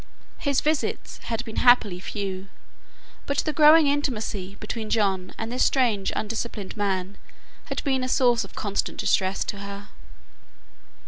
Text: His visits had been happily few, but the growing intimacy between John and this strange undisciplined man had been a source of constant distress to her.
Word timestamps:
His 0.39 0.61
visits 0.61 1.19
had 1.25 1.45
been 1.45 1.57
happily 1.57 1.99
few, 1.99 2.47
but 3.27 3.37
the 3.37 3.53
growing 3.53 3.85
intimacy 3.85 4.57
between 4.59 4.89
John 4.89 5.31
and 5.37 5.51
this 5.51 5.63
strange 5.63 6.11
undisciplined 6.15 6.75
man 6.75 7.19
had 7.65 7.83
been 7.83 8.03
a 8.03 8.09
source 8.09 8.43
of 8.43 8.55
constant 8.55 8.99
distress 8.99 9.43
to 9.43 9.59
her. 9.59 9.89